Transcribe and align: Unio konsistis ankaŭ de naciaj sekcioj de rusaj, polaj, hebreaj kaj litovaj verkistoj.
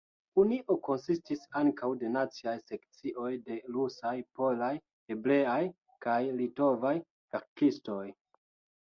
Unio 0.43 0.75
konsistis 0.85 1.41
ankaŭ 1.59 1.89
de 2.03 2.07
naciaj 2.13 2.53
sekcioj 2.71 3.29
de 3.49 3.57
rusaj, 3.75 4.13
polaj, 4.39 4.71
hebreaj 5.13 5.59
kaj 6.07 6.17
litovaj 6.41 6.95
verkistoj. 7.37 8.03